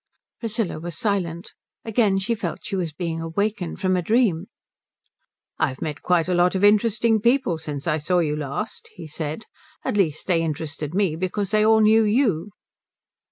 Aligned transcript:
Priscilla 0.39 0.79
was 0.79 0.97
silent. 0.97 1.53
Again 1.85 2.17
she 2.17 2.33
felt 2.33 2.65
she 2.65 2.75
was 2.75 2.91
being 2.91 3.21
awakened 3.21 3.79
from 3.79 3.95
a 3.95 4.01
dream. 4.01 4.47
"I've 5.59 5.79
met 5.79 6.01
quite 6.01 6.27
a 6.27 6.33
lot 6.33 6.55
of 6.55 6.63
interesting 6.63 7.21
people 7.21 7.59
since 7.59 7.85
I 7.85 7.99
saw 7.99 8.17
you 8.17 8.35
last," 8.35 8.89
he 8.95 9.05
said. 9.05 9.43
"At 9.85 9.97
least, 9.97 10.25
they 10.25 10.41
interested 10.41 10.95
me 10.95 11.15
because 11.15 11.51
they 11.51 11.63
all 11.63 11.81
knew 11.81 12.01
you." 12.03 12.49